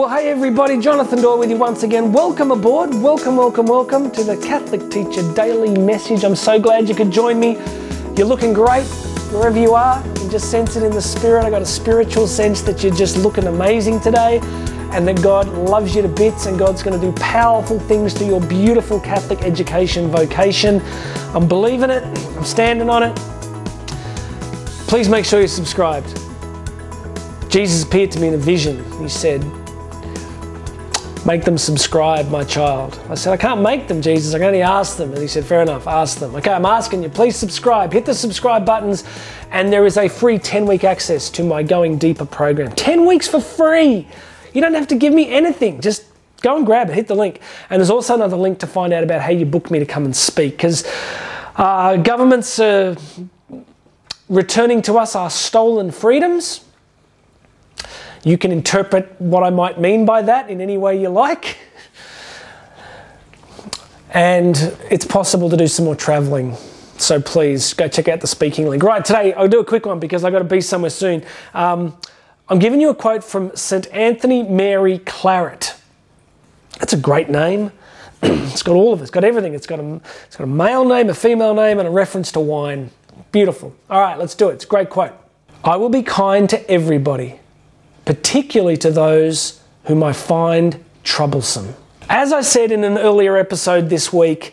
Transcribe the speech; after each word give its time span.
Well, 0.00 0.08
hey 0.08 0.30
everybody, 0.30 0.80
Jonathan 0.80 1.20
Doyle 1.20 1.38
with 1.38 1.50
you 1.50 1.58
once 1.58 1.82
again. 1.82 2.10
Welcome 2.10 2.52
aboard. 2.52 2.94
Welcome, 2.94 3.36
welcome, 3.36 3.66
welcome 3.66 4.10
to 4.12 4.24
the 4.24 4.34
Catholic 4.38 4.90
Teacher 4.90 5.20
Daily 5.34 5.76
Message. 5.76 6.24
I'm 6.24 6.34
so 6.34 6.58
glad 6.58 6.88
you 6.88 6.94
could 6.94 7.10
join 7.10 7.38
me. 7.38 7.58
You're 8.16 8.26
looking 8.26 8.54
great 8.54 8.86
wherever 9.30 9.60
you 9.60 9.74
are. 9.74 10.02
You 10.22 10.30
just 10.30 10.50
sense 10.50 10.74
it 10.76 10.84
in 10.84 10.92
the 10.92 11.02
spirit. 11.02 11.44
I 11.44 11.50
got 11.50 11.60
a 11.60 11.66
spiritual 11.66 12.26
sense 12.26 12.62
that 12.62 12.82
you're 12.82 12.94
just 12.94 13.18
looking 13.18 13.46
amazing 13.46 14.00
today 14.00 14.40
and 14.94 15.06
that 15.06 15.22
God 15.22 15.48
loves 15.48 15.94
you 15.94 16.00
to 16.00 16.08
bits 16.08 16.46
and 16.46 16.58
God's 16.58 16.82
going 16.82 16.98
to 16.98 17.06
do 17.06 17.12
powerful 17.20 17.78
things 17.78 18.14
to 18.14 18.24
your 18.24 18.40
beautiful 18.40 19.00
Catholic 19.00 19.42
education 19.42 20.08
vocation. 20.08 20.80
I'm 21.34 21.46
believing 21.46 21.90
it, 21.90 22.02
I'm 22.38 22.44
standing 22.46 22.88
on 22.88 23.02
it. 23.02 23.14
Please 24.88 25.10
make 25.10 25.26
sure 25.26 25.40
you're 25.40 25.48
subscribed. 25.48 26.18
Jesus 27.50 27.84
appeared 27.84 28.10
to 28.12 28.18
me 28.18 28.28
in 28.28 28.34
a 28.34 28.38
vision. 28.38 28.82
He 28.98 29.06
said, 29.06 29.44
Make 31.30 31.44
them 31.44 31.58
subscribe, 31.58 32.28
my 32.28 32.42
child. 32.42 32.98
I 33.08 33.14
said, 33.14 33.32
I 33.32 33.36
can't 33.36 33.60
make 33.60 33.86
them, 33.86 34.02
Jesus. 34.02 34.34
I 34.34 34.38
can 34.38 34.48
only 34.48 34.62
ask 34.62 34.96
them. 34.96 35.12
And 35.12 35.22
he 35.22 35.28
said, 35.28 35.44
Fair 35.44 35.62
enough, 35.62 35.86
ask 35.86 36.18
them. 36.18 36.34
Okay, 36.34 36.50
I'm 36.50 36.66
asking 36.66 37.04
you, 37.04 37.08
please 37.08 37.36
subscribe. 37.36 37.92
Hit 37.92 38.04
the 38.04 38.14
subscribe 38.14 38.66
buttons, 38.66 39.04
and 39.52 39.72
there 39.72 39.86
is 39.86 39.96
a 39.96 40.08
free 40.08 40.40
10 40.40 40.66
week 40.66 40.82
access 40.82 41.30
to 41.30 41.44
my 41.44 41.62
Going 41.62 41.98
Deeper 41.98 42.24
program. 42.24 42.72
10 42.72 43.06
weeks 43.06 43.28
for 43.28 43.40
free. 43.40 44.08
You 44.52 44.60
don't 44.60 44.74
have 44.74 44.88
to 44.88 44.96
give 44.96 45.14
me 45.14 45.30
anything. 45.30 45.80
Just 45.80 46.04
go 46.42 46.56
and 46.56 46.66
grab 46.66 46.90
it, 46.90 46.96
hit 46.96 47.06
the 47.06 47.14
link. 47.14 47.40
And 47.70 47.78
there's 47.78 47.90
also 47.90 48.16
another 48.16 48.36
link 48.36 48.58
to 48.58 48.66
find 48.66 48.92
out 48.92 49.04
about 49.04 49.20
how 49.20 49.30
you 49.30 49.46
book 49.46 49.70
me 49.70 49.78
to 49.78 49.86
come 49.86 50.04
and 50.04 50.16
speak. 50.16 50.56
Because 50.56 50.84
uh, 51.54 51.96
governments 51.98 52.58
are 52.58 52.96
returning 54.28 54.82
to 54.82 54.98
us 54.98 55.14
our 55.14 55.30
stolen 55.30 55.92
freedoms 55.92 56.64
you 58.22 58.36
can 58.36 58.52
interpret 58.52 59.18
what 59.20 59.42
I 59.42 59.50
might 59.50 59.80
mean 59.80 60.04
by 60.04 60.22
that 60.22 60.50
in 60.50 60.60
any 60.60 60.76
way 60.76 61.00
you 61.00 61.08
like. 61.08 61.58
And 64.10 64.56
it's 64.90 65.04
possible 65.04 65.48
to 65.50 65.56
do 65.56 65.66
some 65.66 65.84
more 65.84 65.94
traveling. 65.94 66.56
So 66.98 67.20
please 67.20 67.72
go 67.72 67.88
check 67.88 68.08
out 68.08 68.20
the 68.20 68.26
speaking 68.26 68.68
link. 68.68 68.82
Right, 68.82 69.04
today 69.04 69.32
I'll 69.32 69.48
do 69.48 69.60
a 69.60 69.64
quick 69.64 69.86
one 69.86 70.00
because 70.00 70.24
I've 70.24 70.32
got 70.32 70.40
to 70.40 70.44
be 70.44 70.60
somewhere 70.60 70.90
soon. 70.90 71.24
Um, 71.54 71.96
I'm 72.48 72.58
giving 72.58 72.80
you 72.80 72.90
a 72.90 72.94
quote 72.94 73.24
from 73.24 73.54
St. 73.56 73.86
Anthony 73.92 74.42
Mary 74.42 74.98
Claret. 74.98 75.76
That's 76.78 76.92
a 76.92 76.98
great 76.98 77.30
name. 77.30 77.72
it's 78.22 78.62
got 78.62 78.74
all 78.74 78.92
of 78.92 79.00
it. 79.00 79.02
It's 79.02 79.10
got 79.10 79.24
everything. 79.24 79.54
It's 79.54 79.66
got, 79.66 79.80
a, 79.80 80.00
it's 80.26 80.36
got 80.36 80.44
a 80.44 80.48
male 80.48 80.84
name, 80.84 81.08
a 81.08 81.14
female 81.14 81.54
name, 81.54 81.78
and 81.78 81.88
a 81.88 81.90
reference 81.90 82.32
to 82.32 82.40
wine. 82.40 82.90
Beautiful. 83.32 83.74
All 83.88 84.00
right, 84.00 84.18
let's 84.18 84.34
do 84.34 84.50
it. 84.50 84.54
It's 84.54 84.64
a 84.64 84.68
great 84.68 84.90
quote. 84.90 85.12
I 85.64 85.76
will 85.76 85.88
be 85.88 86.02
kind 86.02 86.50
to 86.50 86.70
everybody 86.70 87.39
particularly 88.10 88.76
to 88.76 88.90
those 88.90 89.60
whom 89.84 90.02
I 90.02 90.12
find 90.12 90.84
troublesome. 91.04 91.76
As 92.08 92.32
I 92.32 92.40
said 92.40 92.72
in 92.72 92.82
an 92.82 92.98
earlier 92.98 93.36
episode 93.36 93.88
this 93.88 94.12
week, 94.12 94.52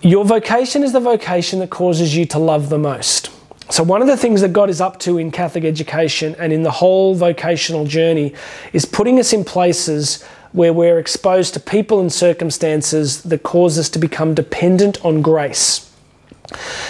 your 0.00 0.24
vocation 0.24 0.84
is 0.84 0.92
the 0.92 1.00
vocation 1.00 1.58
that 1.58 1.70
causes 1.70 2.14
you 2.14 2.26
to 2.26 2.38
love 2.38 2.68
the 2.68 2.78
most. 2.78 3.30
So, 3.70 3.82
one 3.82 4.02
of 4.02 4.06
the 4.06 4.16
things 4.16 4.40
that 4.42 4.52
God 4.52 4.70
is 4.70 4.80
up 4.80 5.00
to 5.00 5.18
in 5.18 5.32
Catholic 5.32 5.64
education 5.64 6.36
and 6.38 6.52
in 6.52 6.62
the 6.62 6.70
whole 6.70 7.16
vocational 7.16 7.84
journey 7.86 8.34
is 8.72 8.84
putting 8.84 9.18
us 9.18 9.32
in 9.32 9.42
places 9.42 10.22
where 10.52 10.72
we're 10.72 11.00
exposed 11.00 11.54
to 11.54 11.60
people 11.60 11.98
and 11.98 12.12
circumstances 12.12 13.20
that 13.24 13.42
cause 13.42 13.80
us 13.80 13.88
to 13.88 13.98
become 13.98 14.32
dependent 14.32 15.04
on 15.04 15.22
grace. 15.22 15.89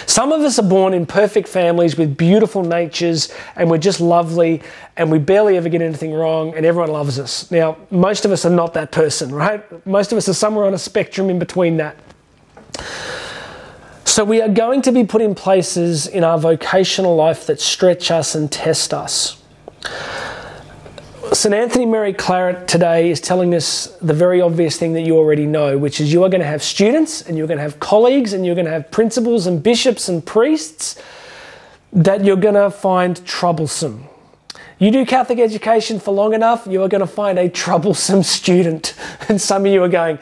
Some 0.05 0.31
of 0.31 0.41
us 0.41 0.59
are 0.59 0.67
born 0.67 0.93
in 0.93 1.05
perfect 1.05 1.47
families 1.47 1.97
with 1.97 2.17
beautiful 2.17 2.63
natures 2.63 3.33
and 3.55 3.69
we're 3.69 3.77
just 3.77 4.01
lovely 4.01 4.61
and 4.97 5.11
we 5.11 5.19
barely 5.19 5.57
ever 5.57 5.69
get 5.69 5.81
anything 5.81 6.13
wrong 6.13 6.55
and 6.55 6.65
everyone 6.65 6.91
loves 6.91 7.19
us. 7.19 7.49
Now, 7.51 7.77
most 7.89 8.25
of 8.25 8.31
us 8.31 8.45
are 8.45 8.49
not 8.51 8.73
that 8.73 8.91
person, 8.91 9.33
right? 9.33 9.85
Most 9.85 10.11
of 10.11 10.17
us 10.17 10.27
are 10.27 10.33
somewhere 10.33 10.65
on 10.65 10.73
a 10.73 10.79
spectrum 10.79 11.29
in 11.29 11.39
between 11.39 11.77
that. 11.77 11.95
So, 14.05 14.25
we 14.25 14.41
are 14.41 14.49
going 14.49 14.81
to 14.81 14.91
be 14.91 15.05
put 15.05 15.21
in 15.21 15.35
places 15.35 16.05
in 16.05 16.25
our 16.25 16.37
vocational 16.37 17.15
life 17.15 17.47
that 17.47 17.61
stretch 17.61 18.11
us 18.11 18.35
and 18.35 18.51
test 18.51 18.93
us. 18.93 19.40
St. 21.33 21.55
Anthony 21.55 21.85
Mary 21.85 22.11
Claret 22.11 22.67
today 22.67 23.09
is 23.09 23.21
telling 23.21 23.55
us 23.55 23.85
the 24.01 24.13
very 24.13 24.41
obvious 24.41 24.75
thing 24.75 24.91
that 24.93 25.03
you 25.03 25.17
already 25.17 25.45
know, 25.45 25.77
which 25.77 26.01
is 26.01 26.11
you 26.11 26.25
are 26.25 26.29
going 26.29 26.41
to 26.41 26.47
have 26.47 26.61
students 26.61 27.21
and 27.21 27.37
you're 27.37 27.47
going 27.47 27.57
to 27.57 27.63
have 27.63 27.79
colleagues 27.79 28.33
and 28.33 28.45
you're 28.45 28.53
going 28.53 28.65
to 28.65 28.71
have 28.71 28.91
principals 28.91 29.47
and 29.47 29.63
bishops 29.63 30.09
and 30.09 30.25
priests 30.25 31.01
that 31.93 32.25
you're 32.25 32.35
going 32.35 32.55
to 32.55 32.69
find 32.69 33.25
troublesome. 33.25 34.03
You 34.77 34.91
do 34.91 35.05
Catholic 35.05 35.39
education 35.39 36.01
for 36.01 36.13
long 36.13 36.33
enough, 36.33 36.67
you 36.67 36.83
are 36.83 36.89
going 36.89 36.99
to 36.99 37.07
find 37.07 37.39
a 37.39 37.47
troublesome 37.47 38.23
student. 38.23 38.93
And 39.29 39.39
some 39.39 39.65
of 39.65 39.71
you 39.71 39.81
are 39.83 39.89
going, 39.89 40.19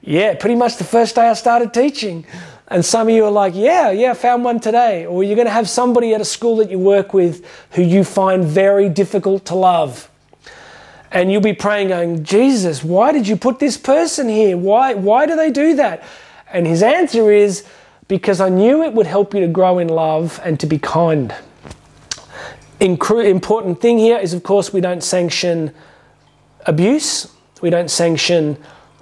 Yeah, 0.00 0.34
pretty 0.34 0.56
much 0.56 0.78
the 0.78 0.84
first 0.84 1.14
day 1.14 1.28
I 1.28 1.34
started 1.34 1.74
teaching. 1.74 2.24
And 2.68 2.82
some 2.82 3.08
of 3.08 3.14
you 3.14 3.26
are 3.26 3.30
like, 3.30 3.54
yeah, 3.54 3.90
yeah, 3.90 4.14
found 4.14 4.44
one 4.44 4.60
today. 4.60 5.04
Or 5.04 5.22
you're 5.22 5.36
going 5.36 5.46
to 5.46 5.52
have 5.52 5.68
somebody 5.68 6.14
at 6.14 6.22
a 6.22 6.24
school 6.24 6.56
that 6.56 6.70
you 6.70 6.78
work 6.78 7.12
with 7.12 7.44
who 7.72 7.82
you 7.82 8.02
find 8.02 8.44
very 8.44 8.88
difficult 8.88 9.44
to 9.46 9.54
love 9.54 10.08
and 11.10 11.32
you'll 11.32 11.40
be 11.40 11.52
praying 11.52 11.88
going 11.88 12.22
jesus 12.22 12.84
why 12.84 13.12
did 13.12 13.26
you 13.26 13.36
put 13.36 13.58
this 13.58 13.76
person 13.76 14.28
here? 14.28 14.56
Why 14.56 14.94
why 14.94 15.26
do 15.26 15.36
they 15.36 15.50
do 15.50 15.74
that? 15.76 16.02
And 16.52 16.66
his 16.66 16.82
answer 16.82 17.30
is 17.30 17.64
because 18.08 18.40
i 18.40 18.48
knew 18.48 18.82
it 18.82 18.92
would 18.92 19.06
help 19.06 19.34
you 19.34 19.40
to 19.40 19.48
grow 19.48 19.78
in 19.78 19.88
love 19.88 20.40
and 20.44 20.58
to 20.60 20.66
be 20.66 20.78
kind. 20.78 21.34
Important 22.80 23.80
thing 23.80 23.98
here 23.98 24.18
is 24.18 24.32
of 24.32 24.42
course 24.42 24.72
we 24.72 24.80
don't 24.80 25.02
sanction 25.02 25.72
abuse. 26.66 27.32
We 27.60 27.70
don't 27.70 27.90
sanction 27.90 28.56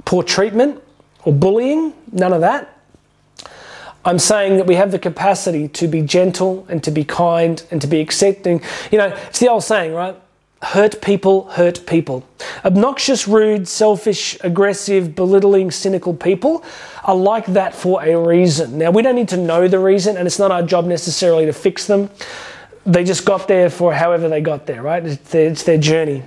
poor 0.05 0.23
treatment 0.23 0.83
or 1.25 1.33
bullying 1.33 1.93
none 2.13 2.33
of 2.33 2.41
that. 2.41 2.73
I'm 4.05 4.21
saying 4.21 4.57
that 4.59 4.67
we 4.67 4.77
have 4.77 4.93
the 4.93 5.01
capacity 5.01 5.67
to 5.69 5.89
be 5.89 6.01
gentle 6.01 6.65
and 6.69 6.83
to 6.85 6.93
be 6.93 7.03
kind 7.05 7.63
and 7.73 7.81
to 7.81 7.89
be 7.89 8.01
accepting. 8.01 8.63
You 8.93 8.99
know, 8.99 9.09
it's 9.27 9.41
the 9.41 9.49
old 9.49 9.65
saying, 9.65 9.93
right? 9.95 10.17
Hurt 10.67 11.01
people 11.01 11.45
hurt 11.51 11.87
people. 11.87 12.25
Obnoxious, 12.65 13.29
rude, 13.29 13.69
selfish, 13.69 14.37
aggressive, 14.43 15.15
belittling, 15.15 15.71
cynical 15.71 16.13
people 16.13 16.65
are 17.05 17.15
like 17.15 17.47
that 17.47 17.73
for 17.73 18.03
a 18.03 18.17
reason. 18.17 18.77
Now, 18.77 18.91
we 18.91 19.03
don't 19.03 19.15
need 19.15 19.29
to 19.29 19.37
know 19.37 19.69
the 19.69 19.79
reason, 19.79 20.17
and 20.17 20.27
it's 20.27 20.41
not 20.41 20.51
our 20.51 20.65
job 20.65 20.87
necessarily 20.87 21.47
to 21.47 21.53
fix 21.53 21.87
them. 21.87 22.11
They 22.85 23.05
just 23.05 23.25
got 23.25 23.47
there 23.47 23.71
for 23.71 23.95
however 23.95 24.29
they 24.29 24.41
got 24.41 24.67
there, 24.67 24.83
right? 24.83 25.07
It's 25.07 25.31
their, 25.31 25.51
it's 25.51 25.63
their 25.63 25.79
journey. 25.79 26.25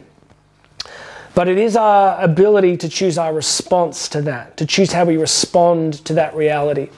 But 1.35 1.49
it 1.49 1.57
is 1.57 1.75
our 1.75 2.21
ability 2.21 2.77
to 2.77 2.89
choose 2.89 3.17
our 3.17 3.33
response 3.33 4.07
to 4.09 4.21
that, 4.21 4.55
to 4.57 4.65
choose 4.65 4.93
how 4.93 5.03
we 5.03 5.17
respond 5.17 6.05
to 6.05 6.13
that 6.13 6.33
reality. 6.33 6.89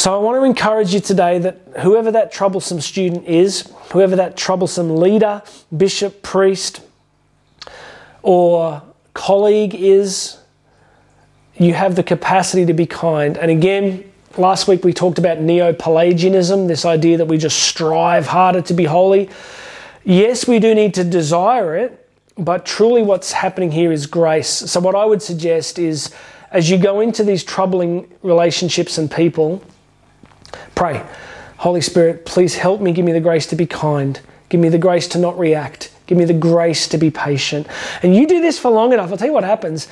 So 0.00 0.14
I 0.14 0.16
want 0.16 0.40
to 0.40 0.44
encourage 0.44 0.94
you 0.94 1.00
today 1.00 1.38
that 1.40 1.58
whoever 1.80 2.10
that 2.10 2.32
troublesome 2.32 2.80
student 2.80 3.26
is, 3.26 3.70
whoever 3.92 4.16
that 4.16 4.34
troublesome 4.34 4.96
leader, 4.96 5.42
bishop, 5.76 6.22
priest, 6.22 6.80
or 8.22 8.80
colleague 9.12 9.74
is, 9.74 10.38
you 11.58 11.74
have 11.74 11.96
the 11.96 12.02
capacity 12.02 12.64
to 12.64 12.72
be 12.72 12.86
kind. 12.86 13.36
And 13.36 13.50
again, 13.50 14.10
last 14.38 14.66
week 14.66 14.84
we 14.84 14.94
talked 14.94 15.18
about 15.18 15.42
Neo 15.42 15.74
Pelagianism, 15.74 16.66
this 16.66 16.86
idea 16.86 17.18
that 17.18 17.26
we 17.26 17.36
just 17.36 17.58
strive 17.58 18.26
harder 18.26 18.62
to 18.62 18.72
be 18.72 18.86
holy. 18.86 19.28
Yes, 20.02 20.48
we 20.48 20.60
do 20.60 20.74
need 20.74 20.94
to 20.94 21.04
desire 21.04 21.76
it, 21.76 22.08
but 22.38 22.64
truly 22.64 23.02
what's 23.02 23.32
happening 23.32 23.70
here 23.70 23.92
is 23.92 24.06
grace. 24.06 24.48
So, 24.48 24.80
what 24.80 24.94
I 24.94 25.04
would 25.04 25.20
suggest 25.20 25.78
is 25.78 26.10
as 26.52 26.70
you 26.70 26.78
go 26.78 27.00
into 27.00 27.22
these 27.22 27.44
troubling 27.44 28.10
relationships 28.22 28.96
and 28.96 29.10
people, 29.10 29.62
Pray, 30.80 31.04
Holy 31.58 31.82
Spirit, 31.82 32.24
please 32.24 32.54
help 32.54 32.80
me. 32.80 32.92
Give 32.92 33.04
me 33.04 33.12
the 33.12 33.20
grace 33.20 33.44
to 33.48 33.54
be 33.54 33.66
kind. 33.66 34.18
Give 34.48 34.58
me 34.58 34.70
the 34.70 34.78
grace 34.78 35.06
to 35.08 35.18
not 35.18 35.38
react. 35.38 35.94
Give 36.06 36.16
me 36.16 36.24
the 36.24 36.32
grace 36.32 36.88
to 36.88 36.96
be 36.96 37.10
patient. 37.10 37.66
And 38.02 38.16
you 38.16 38.26
do 38.26 38.40
this 38.40 38.58
for 38.58 38.70
long 38.70 38.94
enough, 38.94 39.10
I'll 39.10 39.18
tell 39.18 39.26
you 39.26 39.34
what 39.34 39.44
happens 39.44 39.88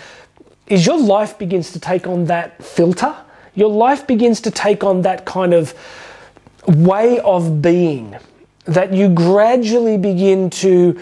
is 0.66 0.86
your 0.86 0.98
life 0.98 1.36
begins 1.36 1.72
to 1.72 1.78
take 1.78 2.06
on 2.06 2.24
that 2.24 2.64
filter. 2.64 3.14
Your 3.54 3.68
life 3.68 4.06
begins 4.06 4.40
to 4.40 4.50
take 4.50 4.82
on 4.82 5.02
that 5.02 5.26
kind 5.26 5.52
of 5.52 5.74
way 6.66 7.18
of 7.18 7.60
being 7.60 8.16
that 8.64 8.94
you 8.94 9.10
gradually 9.10 9.98
begin 9.98 10.48
to 10.64 10.98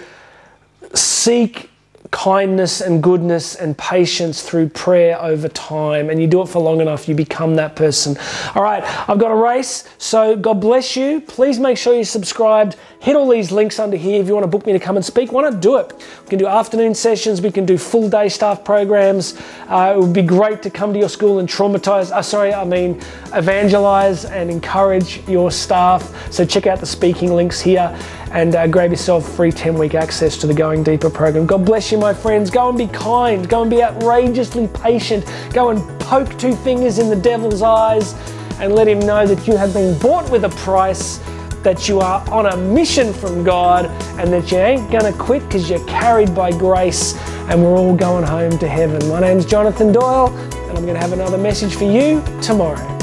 seek 0.95 1.71
kindness 2.17 2.81
and 2.81 3.03
goodness 3.03 3.57
and 3.57 3.77
patience 3.77 4.43
through 4.43 4.71
prayer 4.71 5.21
over 5.21 5.49
time. 5.49 6.09
And 6.09 6.19
you 6.19 6.27
do 6.27 6.41
it 6.41 6.49
for 6.49 6.61
long 6.63 6.81
enough, 6.81 7.11
you 7.11 7.15
become 7.15 7.57
that 7.57 7.77
person. 7.77 8.17
All 8.55 8.63
right, 8.63 8.83
I've 9.07 9.19
got 9.19 9.31
a 9.31 9.35
race. 9.35 9.85
So 9.99 10.35
God 10.35 10.59
bless 10.59 10.97
you. 10.97 11.21
Please 11.21 11.59
make 11.59 11.77
sure 11.77 11.95
you're 11.95 12.05
subscribed. 12.05 12.77
Hit 13.01 13.17
all 13.17 13.29
these 13.29 13.53
links 13.53 13.79
under 13.79 13.99
here 13.99 14.19
if 14.19 14.29
you 14.29 14.33
want 14.33 14.45
to 14.45 14.49
book 14.49 14.65
me 14.65 14.73
to 14.73 14.79
come 14.79 14.97
and 14.97 15.05
speak. 15.05 15.31
Why 15.31 15.43
not 15.43 15.61
do 15.61 15.77
it? 15.77 15.93
We 16.23 16.29
can 16.31 16.39
do 16.39 16.47
afternoon 16.47 16.95
sessions, 16.95 17.43
we 17.43 17.53
can 17.53 17.67
do 17.67 17.77
full 17.77 18.09
day 18.09 18.31
staff 18.31 18.65
programs. 18.65 19.39
Uh, 19.69 19.93
it 19.95 20.01
would 20.01 20.15
be 20.15 20.23
great 20.23 20.63
to 20.63 20.71
come 20.71 20.95
to 20.95 20.99
your 20.99 21.11
school 21.11 21.39
and 21.39 21.47
traumatize, 21.47 22.11
uh, 22.11 22.23
sorry, 22.23 22.55
I 22.55 22.65
mean, 22.65 22.99
evangelize 23.35 24.25
and 24.25 24.51
encourage 24.51 25.21
your 25.29 25.51
staff. 25.51 26.33
So 26.33 26.47
check 26.47 26.67
out 26.67 26.81
the 26.81 26.87
speaking 26.87 27.35
links 27.35 27.61
here. 27.61 27.95
And 28.37 28.55
uh, 28.55 28.67
grab 28.67 28.91
yourself 28.91 29.27
free 29.35 29.51
10 29.51 29.79
week 29.79 29.95
access 29.95 30.37
to 30.37 30.47
the 30.47 30.53
Going 30.53 30.83
Deeper 30.83 31.09
program. 31.09 31.47
God 31.47 31.65
bless 31.65 31.91
you, 31.91 31.97
my 31.97 32.13
friends. 32.13 32.51
Go 32.51 32.69
and 32.69 32.77
be 32.77 32.87
kind. 32.87 33.49
Go 33.49 33.63
and 33.63 33.71
be 33.71 33.83
outrageously 33.83 34.69
patient. 34.69 35.25
Go 35.55 35.71
and 35.71 35.81
poke 36.01 36.39
two 36.39 36.55
fingers 36.57 36.99
in 36.99 37.09
the 37.09 37.17
devil's 37.17 37.63
eyes 37.63 38.13
and 38.61 38.75
let 38.75 38.87
him 38.87 38.99
know 38.99 39.27
that 39.27 39.49
you 39.49 39.57
have 39.57 39.73
been 39.73 39.99
bought 40.01 40.31
with 40.31 40.45
a 40.45 40.51
price, 40.51 41.17
that 41.63 41.89
you 41.89 42.01
are 42.01 42.29
on 42.31 42.45
a 42.45 42.57
mission 42.59 43.15
from 43.15 43.43
God, 43.43 43.87
and 44.21 44.31
that 44.35 44.53
you 44.53 44.59
ain't 44.59 44.91
gonna 44.93 45.15
quit 45.15 45.43
because 45.45 45.71
you're 45.71 45.87
carried 45.87 46.35
by 46.35 46.51
grace 46.51 47.17
and 47.49 47.65
we're 47.65 47.75
all 47.75 47.97
going 47.97 48.25
home 48.25 48.59
to 48.59 48.69
heaven. 48.69 49.09
My 49.09 49.21
name's 49.21 49.47
Jonathan 49.47 49.93
Doyle, 49.93 50.29
and 50.29 50.77
I'm 50.77 50.85
gonna 50.85 50.99
have 50.99 51.15
another 51.15 51.39
message 51.39 51.75
for 51.75 51.85
you 51.85 52.23
tomorrow. 52.43 52.96